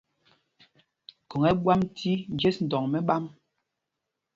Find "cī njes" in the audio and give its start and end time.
1.97-2.57